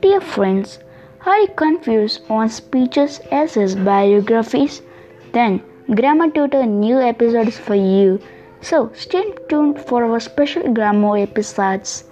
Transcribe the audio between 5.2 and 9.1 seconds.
Then Grammar Tutor new episodes for you. So